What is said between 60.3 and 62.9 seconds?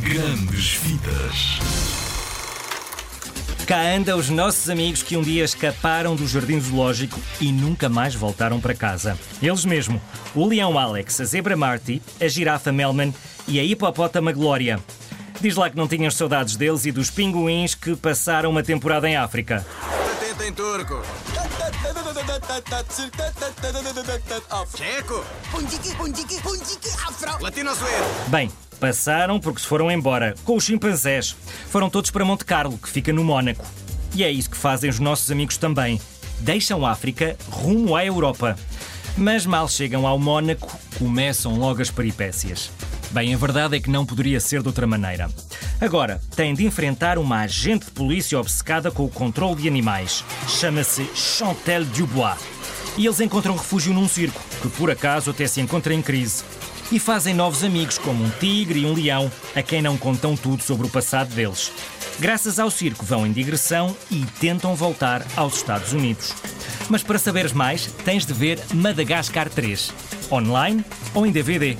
tudo sobre o passado deles. Graças ao